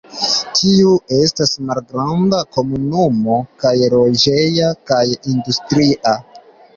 [0.59, 5.03] Tiu estas malgranda komunumo kaj loĝeja kaj
[5.35, 6.15] industria.